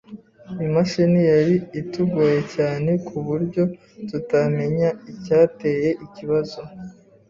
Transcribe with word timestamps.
Imashini 0.67 1.19
yari 1.33 1.55
itugoye 1.81 2.39
cyane 2.55 2.91
kuburyo 3.07 3.63
tutamenya 4.09 4.89
icyateye 5.11 5.89
ikibazo. 6.05 6.59